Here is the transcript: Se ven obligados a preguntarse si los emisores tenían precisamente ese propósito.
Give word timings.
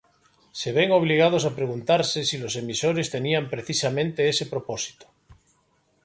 Se 0.59 0.69
ven 0.77 0.89
obligados 1.01 1.43
a 1.45 1.55
preguntarse 1.59 2.19
si 2.29 2.35
los 2.43 2.53
emisores 2.63 3.11
tenían 3.15 3.45
precisamente 3.53 4.29
ese 4.31 4.45
propósito. 4.53 5.05